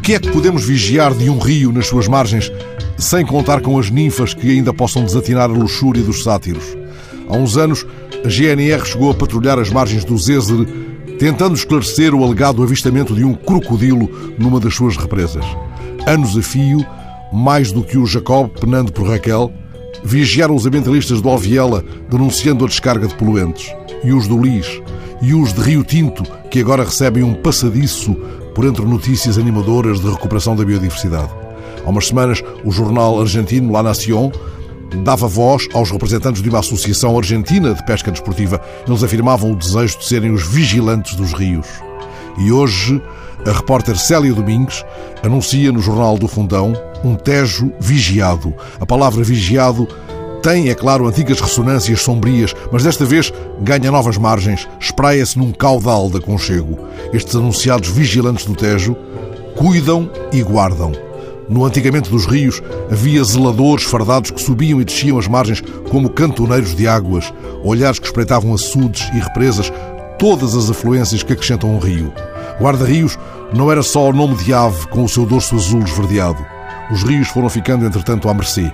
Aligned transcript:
que 0.00 0.14
é 0.14 0.18
que 0.18 0.30
podemos 0.30 0.64
vigiar 0.64 1.12
de 1.12 1.28
um 1.28 1.38
rio 1.38 1.70
nas 1.70 1.86
suas 1.86 2.08
margens, 2.08 2.50
sem 2.96 3.26
contar 3.26 3.60
com 3.60 3.78
as 3.78 3.90
ninfas 3.90 4.32
que 4.32 4.50
ainda 4.50 4.72
possam 4.72 5.04
desatinar 5.04 5.50
a 5.50 5.52
luxúria 5.52 6.02
dos 6.02 6.22
sátiros? 6.22 6.64
Há 7.28 7.36
uns 7.36 7.58
anos, 7.58 7.86
a 8.24 8.28
GNR 8.28 8.86
chegou 8.86 9.10
a 9.10 9.14
patrulhar 9.14 9.58
as 9.58 9.68
margens 9.68 10.02
do 10.02 10.16
Zézer, 10.16 10.66
tentando 11.18 11.54
esclarecer 11.54 12.14
o 12.14 12.24
alegado 12.24 12.62
avistamento 12.62 13.14
de 13.14 13.22
um 13.22 13.34
crocodilo 13.34 14.08
numa 14.38 14.58
das 14.58 14.74
suas 14.74 14.96
represas. 14.96 15.44
Anos 16.06 16.36
a 16.38 16.42
fio, 16.42 16.84
mais 17.32 17.70
do 17.70 17.84
que 17.84 17.98
o 17.98 18.06
Jacob 18.06 18.50
penando 18.58 18.92
por 18.92 19.06
Raquel, 19.06 19.52
vigiaram 20.02 20.54
os 20.54 20.64
ambientalistas 20.64 21.20
do 21.20 21.28
Alviela 21.28 21.84
denunciando 22.10 22.64
a 22.64 22.68
descarga 22.68 23.06
de 23.06 23.14
poluentes, 23.14 23.70
e 24.02 24.12
os 24.12 24.26
do 24.26 24.40
Lis, 24.40 24.80
e 25.20 25.34
os 25.34 25.52
de 25.52 25.60
Rio 25.60 25.84
Tinto, 25.84 26.22
que 26.50 26.60
agora 26.60 26.82
recebem 26.82 27.22
um 27.22 27.34
passadiço 27.34 28.16
por 28.54 28.64
entre 28.64 28.84
notícias 28.84 29.38
animadoras 29.38 30.00
de 30.00 30.10
recuperação 30.10 30.54
da 30.54 30.64
biodiversidade. 30.64 31.30
Há 31.84 31.90
umas 31.90 32.08
semanas, 32.08 32.42
o 32.64 32.70
jornal 32.70 33.20
argentino 33.20 33.72
La 33.72 33.82
Nación 33.82 34.30
dava 35.02 35.26
voz 35.26 35.68
aos 35.72 35.90
representantes 35.90 36.42
de 36.42 36.48
uma 36.48 36.58
associação 36.60 37.16
argentina 37.16 37.74
de 37.74 37.84
pesca 37.84 38.10
desportiva. 38.10 38.60
Eles 38.86 39.02
afirmavam 39.02 39.52
o 39.52 39.56
desejo 39.56 39.98
de 39.98 40.04
serem 40.04 40.32
os 40.32 40.46
vigilantes 40.46 41.14
dos 41.16 41.32
rios. 41.32 41.66
E 42.38 42.52
hoje, 42.52 43.02
a 43.46 43.52
repórter 43.52 43.96
Célia 43.98 44.32
Domingues 44.32 44.84
anuncia 45.22 45.72
no 45.72 45.80
Jornal 45.80 46.16
do 46.16 46.28
Fundão 46.28 46.72
um 47.02 47.16
Tejo 47.16 47.72
vigiado. 47.80 48.54
A 48.80 48.86
palavra 48.86 49.24
vigiado 49.24 49.88
tem, 50.42 50.68
é 50.68 50.74
claro, 50.74 51.06
antigas 51.06 51.40
ressonâncias 51.40 52.02
sombrias, 52.02 52.52
mas 52.72 52.82
desta 52.82 53.04
vez 53.04 53.32
ganha 53.60 53.92
novas 53.92 54.18
margens, 54.18 54.68
espraia-se 54.80 55.38
num 55.38 55.52
caudal 55.52 56.10
de 56.10 56.18
aconchego. 56.18 56.76
Estes 57.12 57.36
anunciados 57.36 57.88
vigilantes 57.88 58.44
do 58.44 58.56
Tejo 58.56 58.96
cuidam 59.56 60.10
e 60.32 60.42
guardam. 60.42 60.92
No 61.48 61.64
antigamente 61.64 62.10
dos 62.10 62.26
rios 62.26 62.60
havia 62.90 63.22
zeladores 63.22 63.84
fardados 63.84 64.32
que 64.32 64.42
subiam 64.42 64.80
e 64.80 64.84
desciam 64.84 65.18
as 65.18 65.28
margens 65.28 65.62
como 65.90 66.10
cantoneiros 66.10 66.74
de 66.74 66.88
águas, 66.88 67.32
olhares 67.62 68.00
que 68.00 68.06
espreitavam 68.06 68.52
açudes 68.52 69.08
e 69.14 69.20
represas, 69.20 69.72
todas 70.18 70.56
as 70.56 70.68
afluências 70.68 71.22
que 71.22 71.32
acrescentam 71.32 71.70
um 71.70 71.78
rio. 71.78 72.12
Guarda-rios 72.60 73.16
não 73.54 73.70
era 73.70 73.82
só 73.82 74.08
o 74.08 74.12
nome 74.12 74.34
de 74.36 74.52
ave 74.52 74.88
com 74.88 75.04
o 75.04 75.08
seu 75.08 75.24
dorso 75.24 75.54
azul 75.54 75.82
esverdeado. 75.82 76.44
Os 76.90 77.04
rios 77.04 77.28
foram 77.28 77.48
ficando, 77.48 77.86
entretanto, 77.86 78.28
à 78.28 78.34
mercê. 78.34 78.72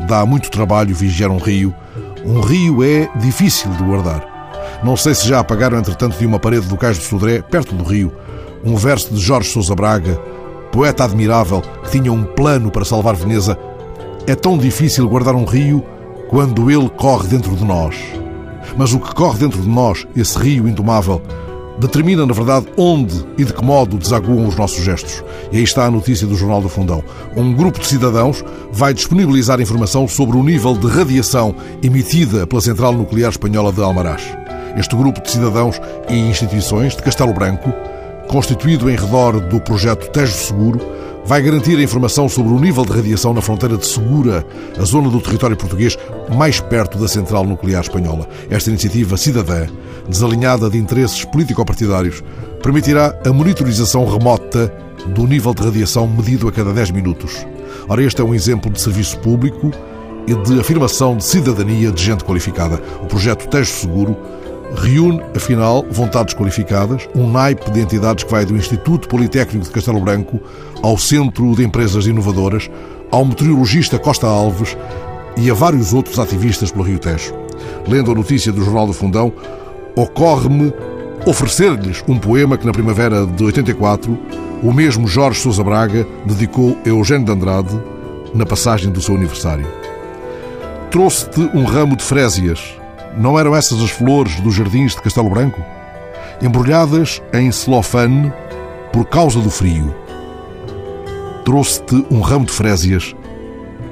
Dá 0.00 0.24
muito 0.26 0.50
trabalho 0.50 0.94
vigiar 0.94 1.30
um 1.30 1.38
rio. 1.38 1.74
Um 2.24 2.40
rio 2.40 2.82
é 2.84 3.08
difícil 3.16 3.70
de 3.70 3.82
guardar. 3.82 4.36
Não 4.82 4.96
sei 4.96 5.14
se 5.14 5.26
já 5.26 5.40
apagaram, 5.40 5.78
entretanto, 5.78 6.18
de 6.18 6.26
uma 6.26 6.38
parede 6.38 6.66
do 6.66 6.76
Cais 6.76 6.98
do 6.98 7.04
Sodré, 7.04 7.40
perto 7.40 7.74
do 7.74 7.84
rio, 7.84 8.12
um 8.64 8.76
verso 8.76 9.14
de 9.14 9.20
Jorge 9.20 9.50
Sousa 9.50 9.74
Braga, 9.74 10.20
poeta 10.70 11.04
admirável 11.04 11.62
que 11.84 11.90
tinha 11.92 12.12
um 12.12 12.24
plano 12.24 12.70
para 12.70 12.84
salvar 12.84 13.14
Veneza. 13.14 13.58
É 14.26 14.34
tão 14.34 14.58
difícil 14.58 15.08
guardar 15.08 15.34
um 15.34 15.44
rio 15.44 15.84
quando 16.28 16.70
ele 16.70 16.88
corre 16.90 17.28
dentro 17.28 17.54
de 17.56 17.64
nós. 17.64 17.96
Mas 18.76 18.92
o 18.92 18.98
que 18.98 19.14
corre 19.14 19.38
dentro 19.38 19.60
de 19.60 19.68
nós, 19.68 20.06
esse 20.14 20.38
rio 20.38 20.68
indomável, 20.68 21.22
determina, 21.78 22.24
na 22.24 22.32
verdade, 22.32 22.66
onde 22.76 23.24
e 23.36 23.44
de 23.44 23.52
que 23.52 23.64
modo 23.64 23.98
desaguam 23.98 24.46
os 24.46 24.56
nossos 24.56 24.82
gestos. 24.82 25.22
E 25.52 25.58
aí 25.58 25.62
está 25.62 25.84
a 25.84 25.90
notícia 25.90 26.26
do 26.26 26.36
Jornal 26.36 26.60
do 26.60 26.68
Fundão. 26.68 27.02
Um 27.36 27.52
grupo 27.54 27.78
de 27.78 27.86
cidadãos 27.86 28.44
vai 28.72 28.94
disponibilizar 28.94 29.60
informação 29.60 30.08
sobre 30.08 30.36
o 30.36 30.42
nível 30.42 30.74
de 30.74 30.86
radiação 30.86 31.54
emitida 31.82 32.46
pela 32.46 32.60
Central 32.60 32.92
Nuclear 32.92 33.30
Espanhola 33.30 33.72
de 33.72 33.82
Almaraz. 33.82 34.22
Este 34.76 34.94
grupo 34.94 35.22
de 35.22 35.30
cidadãos 35.30 35.80
e 36.08 36.14
instituições 36.14 36.94
de 36.94 37.02
Castelo 37.02 37.32
Branco, 37.32 37.72
constituído 38.28 38.90
em 38.90 38.96
redor 38.96 39.40
do 39.40 39.60
projeto 39.60 40.10
Tejo 40.10 40.32
Seguro, 40.32 40.80
vai 41.26 41.42
garantir 41.42 41.76
a 41.76 41.82
informação 41.82 42.28
sobre 42.28 42.52
o 42.52 42.60
nível 42.60 42.84
de 42.84 42.92
radiação 42.92 43.34
na 43.34 43.42
fronteira 43.42 43.76
de 43.76 43.84
Segura, 43.84 44.46
a 44.80 44.84
zona 44.84 45.10
do 45.10 45.20
território 45.20 45.56
português 45.56 45.98
mais 46.36 46.60
perto 46.60 46.98
da 46.98 47.08
central 47.08 47.44
nuclear 47.44 47.82
espanhola. 47.82 48.28
Esta 48.48 48.70
iniciativa 48.70 49.16
cidadã, 49.16 49.66
desalinhada 50.08 50.70
de 50.70 50.78
interesses 50.78 51.24
político-partidários, 51.24 52.22
permitirá 52.62 53.18
a 53.26 53.32
monitorização 53.32 54.06
remota 54.06 54.72
do 55.08 55.26
nível 55.26 55.52
de 55.52 55.64
radiação 55.64 56.06
medido 56.06 56.46
a 56.46 56.52
cada 56.52 56.72
10 56.72 56.92
minutos. 56.92 57.44
Ora, 57.88 58.04
este 58.04 58.20
é 58.20 58.24
um 58.24 58.34
exemplo 58.34 58.70
de 58.70 58.80
serviço 58.80 59.18
público 59.18 59.72
e 60.28 60.34
de 60.34 60.60
afirmação 60.60 61.16
de 61.16 61.24
cidadania 61.24 61.90
de 61.90 62.04
gente 62.04 62.22
qualificada. 62.22 62.80
O 63.02 63.06
projeto 63.06 63.48
Tejo 63.48 63.72
Seguro 63.72 64.16
reúne, 64.80 65.20
afinal, 65.34 65.84
vontades 65.90 66.34
qualificadas, 66.34 67.08
um 67.14 67.30
naipe 67.30 67.70
de 67.70 67.80
entidades 67.80 68.24
que 68.24 68.30
vai 68.30 68.44
do 68.44 68.56
Instituto 68.56 69.08
Politécnico 69.08 69.66
de 69.66 69.70
Castelo 69.70 70.00
Branco 70.00 70.40
ao 70.82 70.98
Centro 70.98 71.54
de 71.54 71.64
Empresas 71.64 72.06
Inovadoras, 72.06 72.70
ao 73.10 73.24
meteorologista 73.24 73.98
Costa 73.98 74.26
Alves 74.26 74.76
e 75.36 75.50
a 75.50 75.54
vários 75.54 75.92
outros 75.92 76.18
ativistas 76.18 76.70
pelo 76.70 76.84
Rio 76.84 76.98
Tejo. 76.98 77.34
Lendo 77.86 78.10
a 78.10 78.14
notícia 78.14 78.52
do 78.52 78.64
Jornal 78.64 78.86
do 78.86 78.92
Fundão, 78.92 79.32
ocorre-me 79.94 80.72
oferecer-lhes 81.24 82.02
um 82.06 82.18
poema 82.18 82.56
que 82.56 82.66
na 82.66 82.72
primavera 82.72 83.26
de 83.26 83.44
84 83.44 84.18
o 84.62 84.72
mesmo 84.72 85.06
Jorge 85.06 85.40
Sousa 85.40 85.62
Braga 85.62 86.06
dedicou 86.24 86.76
a 86.84 86.88
Eugênio 86.88 87.26
de 87.26 87.32
Andrade 87.32 87.80
na 88.34 88.46
passagem 88.46 88.90
do 88.90 89.00
seu 89.00 89.14
aniversário. 89.14 89.66
Trouxe-te 90.90 91.40
um 91.54 91.64
ramo 91.64 91.96
de 91.96 92.02
frésias. 92.02 92.74
Não 93.16 93.38
eram 93.38 93.56
essas 93.56 93.82
as 93.82 93.90
flores 93.90 94.38
dos 94.40 94.54
jardins 94.54 94.94
de 94.94 95.00
Castelo 95.00 95.30
Branco? 95.30 95.62
Embrulhadas 96.42 97.22
em 97.32 97.50
celofane 97.50 98.30
por 98.92 99.06
causa 99.06 99.40
do 99.40 99.50
frio. 99.50 99.94
Trouxe-te 101.44 102.06
um 102.10 102.20
ramo 102.20 102.44
de 102.44 102.52
frésias, 102.52 103.16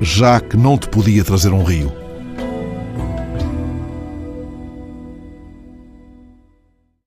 já 0.00 0.38
que 0.38 0.56
não 0.56 0.76
te 0.76 0.88
podia 0.88 1.24
trazer 1.24 1.52
um 1.52 1.64
rio. 1.64 2.05